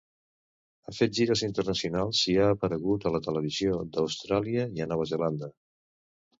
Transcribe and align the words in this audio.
Ha 0.87 0.93
fet 0.99 1.13
gires 1.17 1.43
internacionals 1.47 2.23
i 2.33 2.35
ha 2.41 2.49
aparegut 2.55 3.07
a 3.07 3.13
la 3.19 3.23
televisió 3.29 3.79
d'Austràlia 3.93 4.69
i 4.81 4.87
a 4.89 4.93
Nova 4.95 5.11
Zelanda. 5.15 5.55